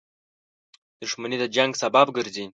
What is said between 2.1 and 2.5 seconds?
ګرځي.